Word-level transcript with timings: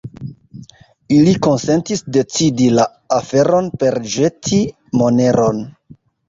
Ili 1.17 1.33
konsentis 1.47 2.01
decidi 2.17 2.69
la 2.79 2.87
aferon 3.19 3.69
per 3.85 3.99
ĵeti 4.15 4.63
moneron. 5.03 5.63